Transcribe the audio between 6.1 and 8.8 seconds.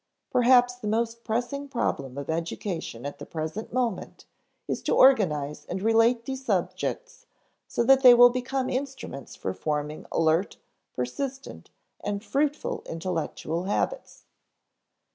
these subjects so that they will become